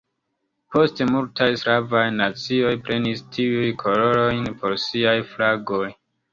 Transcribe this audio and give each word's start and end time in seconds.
Poste 0.75 1.05
multaj 1.09 1.47
slavaj 1.63 2.01
nacioj 2.15 2.73
prenis 2.89 3.23
tiujn 3.37 3.79
kolorojn 3.87 4.51
por 4.65 4.77
siaj 4.89 5.17
flagoj. 5.33 5.87